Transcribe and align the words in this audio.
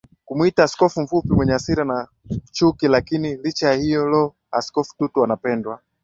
kumuita 0.25 0.63
Askofu 0.63 1.01
mfupi 1.01 1.33
mwenye 1.33 1.51
hasira 1.53 1.85
na 1.85 2.07
chukiLakini 2.51 3.35
licha 3.37 3.67
ya 3.67 3.73
hilo 3.73 4.35
Askofu 4.51 4.95
Tutu 4.97 5.23
anapendwa 5.23 5.79